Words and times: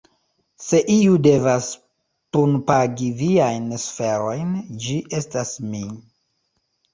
Se 0.67 0.77
iu 0.93 1.17
devas 1.25 1.67
punpagi 2.37 3.11
viajn 3.19 3.69
suferojn, 3.85 4.57
ĝi 4.87 4.97
estas 5.21 5.55
mi. 5.69 5.85